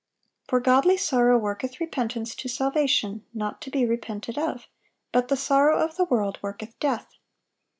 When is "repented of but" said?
3.85-5.27